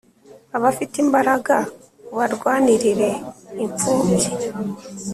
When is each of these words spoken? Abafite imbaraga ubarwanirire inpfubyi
Abafite 0.57 0.95
imbaraga 1.05 1.55
ubarwanirire 2.13 3.11
inpfubyi 3.63 4.29